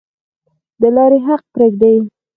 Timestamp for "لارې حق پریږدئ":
0.95-1.95